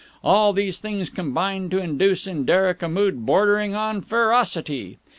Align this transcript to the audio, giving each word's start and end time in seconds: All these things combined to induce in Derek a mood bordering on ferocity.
All 0.23 0.51
these 0.51 0.79
things 0.79 1.11
combined 1.11 1.69
to 1.69 1.77
induce 1.77 2.25
in 2.25 2.43
Derek 2.43 2.81
a 2.81 2.87
mood 2.89 3.23
bordering 3.23 3.75
on 3.75 4.01
ferocity. 4.01 4.97